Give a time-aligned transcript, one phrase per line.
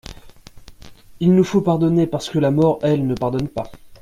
[1.19, 3.69] Il nous faut pardonner, parce que la mort, elle, ne pardonne pas.